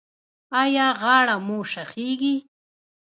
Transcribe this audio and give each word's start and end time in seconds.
ایا 0.61 0.87
غاړه 1.01 1.35
مو 1.45 1.59
شخیږي؟ 1.71 2.35